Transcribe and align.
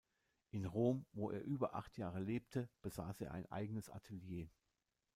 In 0.49 0.65
Rom, 0.65 1.05
wo 1.13 1.29
er 1.29 1.43
über 1.43 1.75
acht 1.75 1.95
Jahre 1.99 2.19
lebte, 2.21 2.67
besaß 2.81 3.21
er 3.21 3.31
ein 3.33 3.45
eigenes 3.51 3.87
Atelier. 3.87 4.47